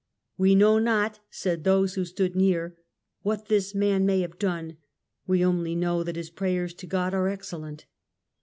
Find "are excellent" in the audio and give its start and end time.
7.13-7.85